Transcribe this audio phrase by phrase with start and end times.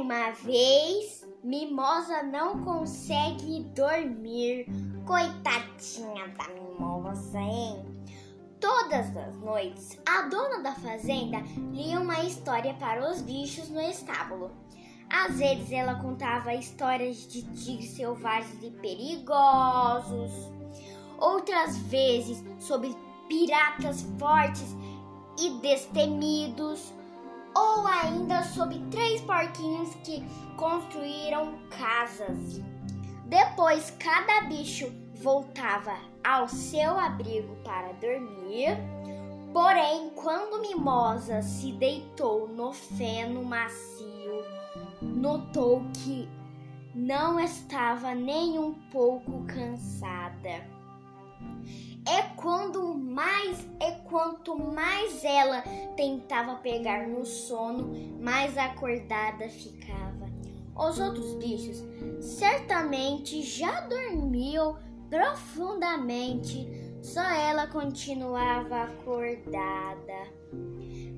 [0.00, 4.66] Uma vez, Mimosa não consegue dormir.
[5.04, 7.84] Coitadinha da Mimosa, hein?
[8.60, 11.38] Todas as noites, a dona da fazenda
[11.72, 14.52] lia uma história para os bichos no estábulo.
[15.10, 20.30] Às vezes ela contava histórias de tigres selvagens e perigosos.
[21.18, 22.94] Outras vezes sobre
[23.28, 24.76] piratas fortes
[25.40, 26.94] e destemidos.
[27.54, 30.24] Ou ainda sobre três porquinhos que
[30.56, 32.60] construíram casas.
[33.24, 35.94] Depois cada bicho voltava
[36.24, 38.76] ao seu abrigo para dormir.
[39.52, 44.44] Porém, quando Mimosa se deitou no feno macio,
[45.00, 46.28] notou que
[46.94, 50.66] não estava nem um pouco cansada.
[52.06, 55.62] É quando mais é quanto mais ela
[55.96, 60.26] tentava pegar no sono, mais acordada ficava.
[60.74, 61.84] Os outros bichos
[62.20, 64.78] certamente já dormiam
[65.10, 66.68] profundamente,
[67.02, 70.38] só ela continuava acordada.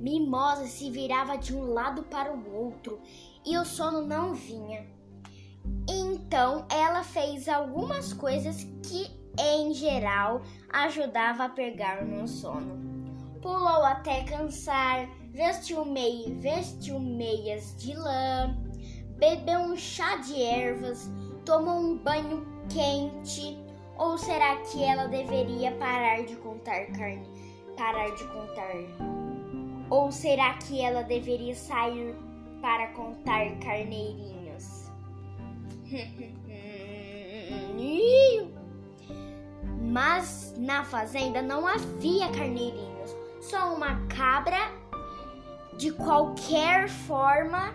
[0.00, 3.00] Mimosa se virava de um lado para o outro
[3.46, 4.86] e o sono não vinha.
[5.88, 12.82] Então ela fez algumas coisas que, em geral, ajudava a pegar no sono.
[13.40, 18.56] Pulou até cansar, vestiu, meia, vestiu meias de lã,
[19.18, 21.10] bebeu um chá de ervas,
[21.44, 23.58] tomou um banho quente.
[23.96, 27.28] Ou será que ela deveria parar de contar carne?
[27.76, 28.74] Parar de contar?
[29.90, 32.14] Ou será que ela deveria sair
[32.60, 34.90] para contar carneirinhos?
[39.94, 44.58] Mas na fazenda não havia carneirinhos, só uma cabra.
[45.76, 47.72] De qualquer forma,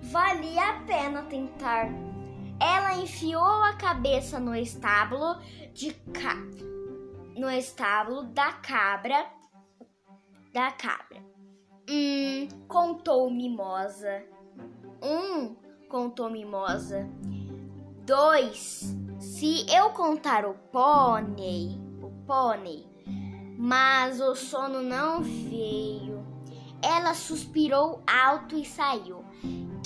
[0.00, 1.90] valia a pena tentar.
[2.58, 5.42] Ela enfiou a cabeça no estábulo
[5.74, 6.36] de ca...
[7.36, 9.26] no estábulo da cabra
[10.54, 11.22] da cabra.
[11.86, 14.24] Hum, contou Mimosa.
[15.02, 15.54] Um,
[15.86, 17.06] contou Mimosa.
[18.06, 22.84] Dois, se eu contar o pônei, o pônei,
[23.56, 26.26] mas o sono não veio.
[26.82, 29.24] Ela suspirou alto e saiu.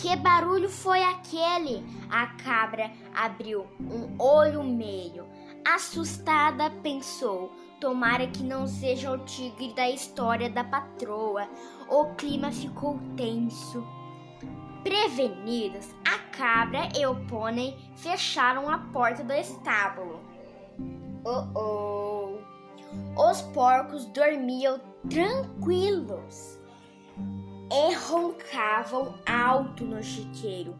[0.00, 1.84] Que barulho foi aquele?
[2.08, 5.26] A cabra abriu um olho meio.
[5.64, 11.48] Assustada, pensou: tomara que não seja o tigre da história da patroa.
[11.88, 13.84] O clima ficou tenso.
[14.84, 20.20] Prevenidos, a cabra e o pônei fecharam a porta do estábulo.
[21.24, 22.38] Oh oh!
[23.16, 26.58] Os porcos dormiam tranquilos
[27.70, 30.76] e roncavam alto no chiqueiro.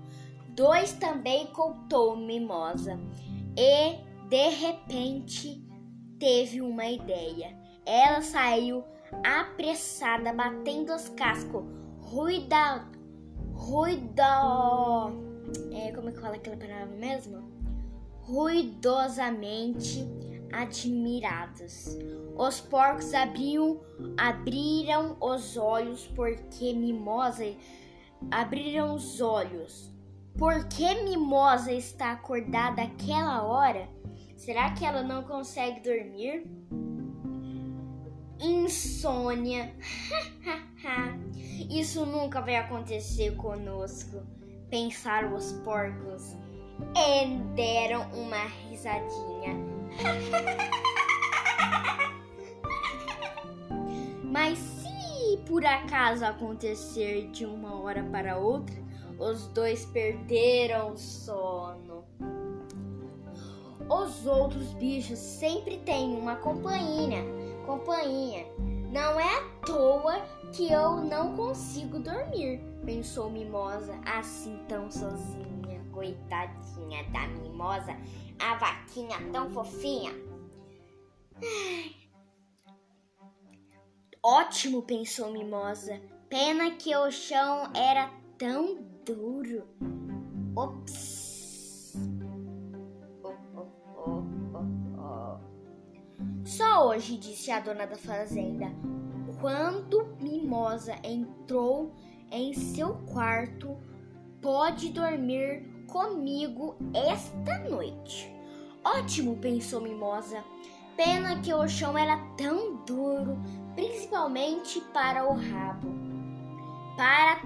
[0.51, 2.99] Dois também contou Mimosa
[3.57, 3.97] e,
[4.29, 5.65] de repente,
[6.19, 7.57] teve uma ideia.
[7.85, 8.85] Ela saiu
[9.25, 11.65] apressada, batendo os cascos,
[12.01, 12.87] ruida,
[13.53, 14.25] ruida,
[15.73, 17.43] é, como é que fala aquela palavra mesmo?
[18.23, 20.07] Ruidosamente
[20.53, 21.97] admirados.
[22.37, 23.81] Os porcos abriam,
[24.17, 27.55] abriram os olhos porque Mimosa
[28.31, 29.93] abriram os olhos.
[30.39, 33.89] Por que Mimosa está acordada aquela hora?
[34.37, 36.45] Será que ela não consegue dormir?
[38.41, 39.75] Insônia.
[41.71, 44.23] Isso nunca vai acontecer conosco.
[44.71, 46.37] Pensaram os porcos
[46.97, 49.57] e deram uma risadinha.
[54.25, 58.75] Mas se por acaso acontecer de uma hora para outra,
[59.19, 62.05] os dois perderam o sono.
[63.89, 67.23] Os outros bichos sempre têm uma companhia,
[67.67, 68.47] companhia.
[68.91, 70.21] Não é à toa
[70.53, 75.55] que eu não consigo dormir, pensou Mimosa, assim tão sozinha.
[75.93, 77.97] Coitadinha da Mimosa,
[78.39, 80.13] a vaquinha tão fofinha.
[84.23, 86.01] Ótimo, pensou Mimosa.
[86.29, 89.69] Pena que o chão era tão duro.
[90.57, 91.95] Ops.
[93.23, 94.25] Oh, oh,
[94.99, 95.39] oh,
[96.45, 98.67] Só hoje, disse a dona da fazenda,
[99.41, 101.95] quando Mimosa entrou
[102.31, 103.77] em seu quarto,
[104.41, 108.35] pode dormir comigo esta noite.
[108.85, 110.45] Ótimo, pensou Mimosa.
[110.97, 113.39] Pena que o chão era tão duro,
[113.75, 115.89] principalmente para o rabo.
[116.97, 117.41] Para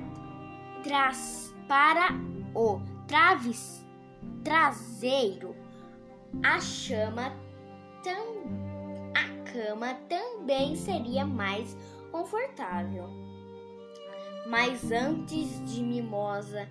[0.83, 2.09] trás, para
[2.55, 3.85] o traves,
[4.45, 5.55] traseiro,
[6.43, 7.33] a chama
[8.03, 8.45] tam,
[9.15, 11.77] a cama também seria mais
[12.11, 13.28] confortável.
[14.49, 16.69] Mas antes de Mimosa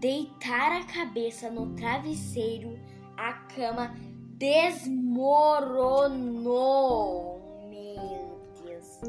[0.00, 2.78] deitar a cabeça no travesseiro,
[3.16, 3.94] a cama
[4.36, 5.30] desmoronou.
[7.70, 9.00] Meu Deus.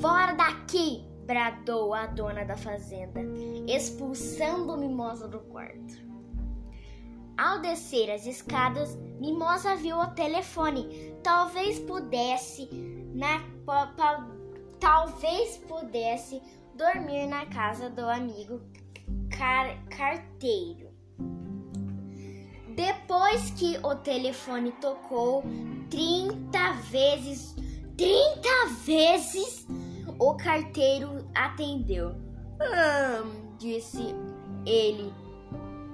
[0.00, 1.04] Fora daqui!
[1.26, 3.20] bradou a dona da fazenda,
[3.66, 6.06] expulsando Mimosa do quarto.
[7.36, 11.14] Ao descer as escadas, Mimosa viu o telefone.
[11.22, 12.68] Talvez pudesse
[13.12, 14.26] na pa, pa,
[14.78, 16.40] talvez pudesse
[16.76, 18.60] dormir na casa do amigo
[19.30, 20.90] car, carteiro.
[22.74, 25.42] Depois que o telefone tocou
[25.88, 27.56] 30 vezes,
[27.96, 28.48] 30
[28.84, 29.66] vezes,
[30.18, 32.10] o carteiro atendeu.
[32.60, 34.14] Hum, disse
[34.66, 35.10] ele,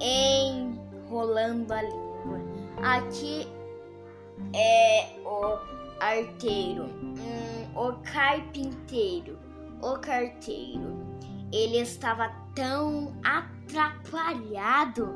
[0.00, 2.40] enrolando a língua.
[2.82, 3.46] Aqui
[4.52, 5.58] é o
[6.00, 9.38] arteiro, hum, o carpinteiro,
[9.82, 11.02] o carteiro.
[11.52, 15.14] Ele estava tão atrapalhado,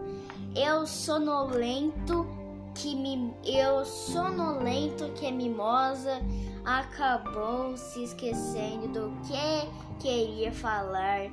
[0.55, 2.27] eu sonolento
[2.75, 6.21] que me, eu sonolento que a mimosa
[6.65, 11.31] acabou se esquecendo do que queria falar.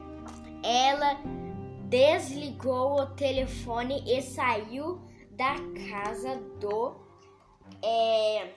[0.63, 1.17] Ela
[1.89, 5.01] desligou o telefone e saiu
[5.31, 5.55] da
[5.89, 6.95] casa do
[7.83, 8.53] é,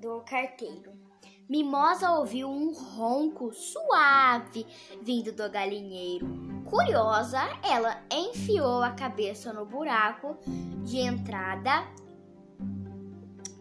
[0.00, 1.03] do carteiro.
[1.48, 4.66] Mimosa ouviu um ronco suave
[5.02, 6.26] vindo do galinheiro.
[6.64, 10.36] Curiosa, ela enfiou a cabeça no buraco
[10.84, 11.84] de entrada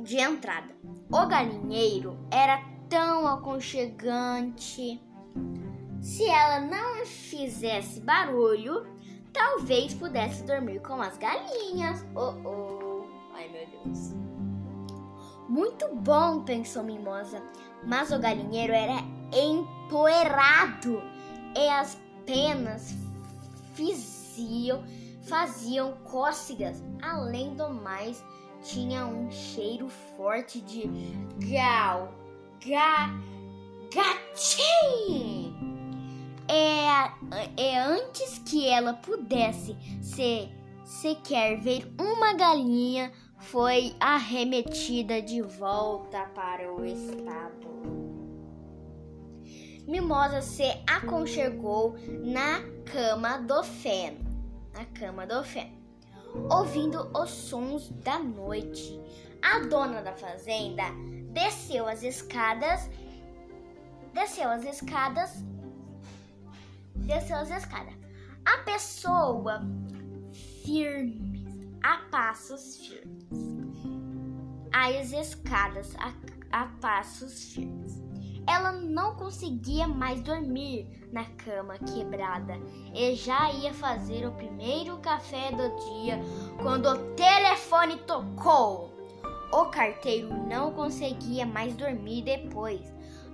[0.03, 0.75] de entrada.
[1.09, 5.01] O galinheiro era tão aconchegante.
[6.01, 8.85] Se ela não fizesse barulho,
[9.31, 12.05] talvez pudesse dormir com as galinhas.
[12.13, 13.05] Oh, oh.
[13.33, 14.13] Ai, meu Deus.
[15.47, 17.41] Muito bom, pensou Mimosa,
[17.85, 21.01] mas o galinheiro era empoeirado
[21.55, 22.95] e as penas
[23.75, 24.83] faziam,
[25.23, 26.81] faziam cócegas.
[27.01, 28.23] Além do mais,
[28.63, 30.89] tinha um cheiro forte de
[31.51, 32.13] gal,
[32.65, 33.09] ga,
[33.93, 35.53] gatim.
[36.47, 37.11] É,
[37.57, 40.49] é antes que ela pudesse se
[40.85, 43.11] sequer ver uma galinha,
[43.43, 48.03] foi arremetida de volta para o estábulo.
[49.87, 54.19] Mimosa se aconchegou na cama do feno,
[54.73, 55.83] na cama do feno
[56.49, 58.99] ouvindo os sons da noite.
[59.41, 60.83] A dona da fazenda
[61.31, 62.89] desceu as escadas,
[64.13, 65.43] desceu as escadas,
[66.95, 67.93] desceu as escadas.
[68.45, 69.61] A pessoa
[70.63, 71.32] firme,
[71.83, 73.27] a passos firmes.
[74.71, 76.13] As escadas a,
[76.51, 78.01] a passos firmes.
[78.47, 82.59] Ela não conseguia mais dormir na cama quebrada
[82.93, 86.19] e já ia fazer o primeiro café do dia
[86.61, 88.91] quando o telefone tocou.
[89.51, 92.81] O carteiro não conseguia mais dormir depois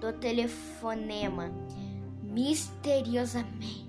[0.01, 1.51] do telefonema.
[2.21, 3.88] Misteriosamente,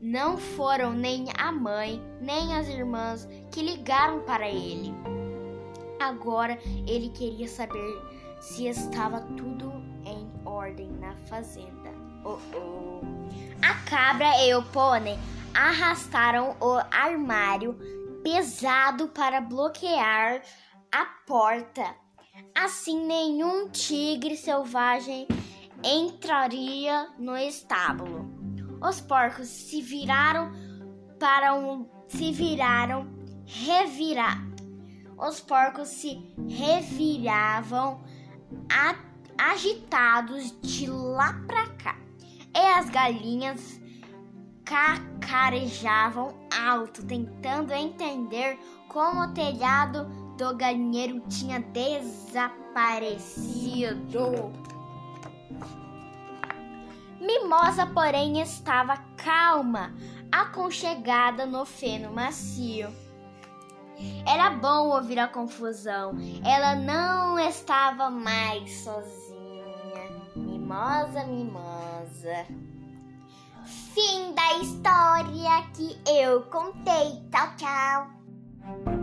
[0.00, 4.94] não foram nem a mãe nem as irmãs que ligaram para ele.
[6.00, 8.00] Agora ele queria saber
[8.40, 9.70] se estava tudo
[10.04, 11.90] em ordem na fazenda.
[12.24, 13.00] Oh, oh.
[13.62, 15.18] A cabra e o pônei
[15.54, 17.76] arrastaram o armário
[18.22, 20.40] pesado para bloquear
[20.90, 21.94] a porta.
[22.54, 25.28] Assim, nenhum tigre selvagem
[25.84, 28.39] entraria no estábulo.
[28.82, 30.52] Os porcos se viraram
[31.18, 33.06] para um se viraram
[33.44, 34.48] revirar.
[35.18, 38.00] Os porcos se reviravam
[39.38, 41.96] agitados de lá para cá.
[42.54, 43.80] E as galinhas
[44.64, 48.58] cacarejavam alto, tentando entender
[48.88, 50.04] como o telhado
[50.36, 54.50] do galinheiro tinha desaparecido.
[57.20, 59.92] Mimosa, porém, estava calma,
[60.32, 62.88] aconchegada no feno macio.
[64.26, 66.14] Era bom ouvir a confusão.
[66.44, 69.40] Ela não estava mais sozinha.
[70.34, 72.46] Mimosa, mimosa.
[73.64, 77.22] Fim da história que eu contei.
[77.30, 78.99] Tchau, tchau.